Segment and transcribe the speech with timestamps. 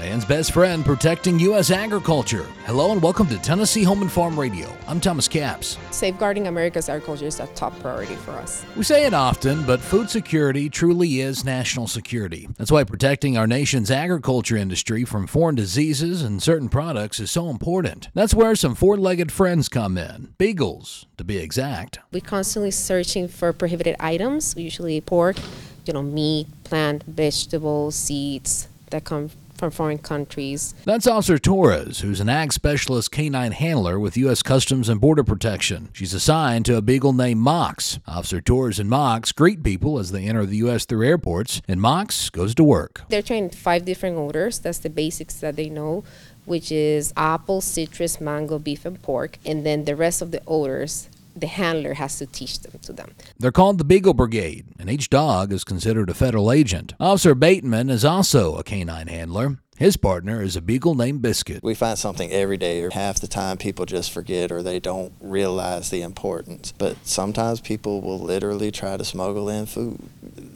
[0.00, 1.70] man's best friend protecting U.S.
[1.70, 2.46] agriculture.
[2.64, 4.74] Hello and welcome to Tennessee Home and Farm Radio.
[4.88, 5.76] I'm Thomas Capps.
[5.90, 8.64] Safeguarding America's agriculture is a top priority for us.
[8.78, 12.48] We say it often, but food security truly is national security.
[12.56, 17.50] That's why protecting our nation's agriculture industry from foreign diseases and certain products is so
[17.50, 18.08] important.
[18.14, 21.98] That's where some four legged friends come in beagles, to be exact.
[22.10, 25.36] We're constantly searching for prohibited items, usually pork,
[25.84, 29.30] you know, meat, plant, vegetables, seeds that come
[29.60, 30.74] from foreign countries.
[30.84, 34.42] That's Officer Torres, who's an ag specialist canine handler with U.S.
[34.42, 35.90] Customs and Border Protection.
[35.92, 38.00] She's assigned to a beagle named Mox.
[38.08, 40.86] Officer Torres and Mox greet people as they enter the U.S.
[40.86, 43.02] through airports, and Mox goes to work.
[43.10, 44.58] They're trained five different odors.
[44.58, 46.02] That's the basics that they know,
[46.46, 49.38] which is apple, citrus, mango, beef, and pork.
[49.44, 53.14] And then the rest of the odors the handler has to teach them to them.
[53.38, 56.94] They're called the Beagle Brigade, and each dog is considered a federal agent.
[57.00, 59.58] Officer Bateman is also a canine handler.
[59.80, 61.62] His partner is a beagle named Biscuit.
[61.62, 65.14] We find something every day, or half the time people just forget or they don't
[65.22, 66.74] realize the importance.
[66.76, 69.98] But sometimes people will literally try to smuggle in food.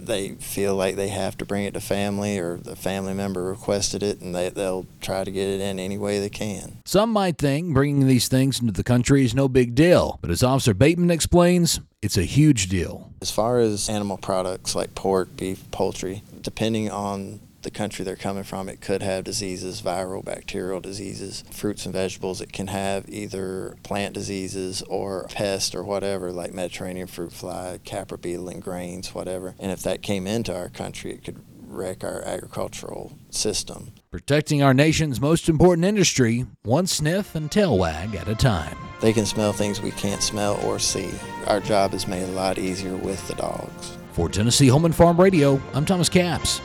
[0.07, 4.03] They feel like they have to bring it to family, or the family member requested
[4.03, 6.79] it, and they, they'll try to get it in any way they can.
[6.85, 10.43] Some might think bringing these things into the country is no big deal, but as
[10.43, 13.11] Officer Bateman explains, it's a huge deal.
[13.23, 18.45] As far as animal products like pork, beef, poultry, depending on the country they're coming
[18.45, 21.45] from, it could have diseases, viral, bacterial diseases.
[21.51, 27.07] Fruits and vegetables, it can have either plant diseases or pest or whatever, like Mediterranean
[27.07, 29.55] fruit fly, khapra beetle in grains, whatever.
[29.59, 33.93] And if that came into our country, it could wreck our agricultural system.
[34.11, 38.77] Protecting our nation's most important industry, one sniff and tail wag at a time.
[39.01, 41.11] They can smell things we can't smell or see.
[41.47, 43.99] Our job is made a lot easier with the dogs.
[44.13, 46.61] For Tennessee Home and Farm Radio, I'm Thomas Capps.